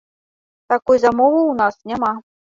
[0.73, 2.11] Такой замовы ў нас няма.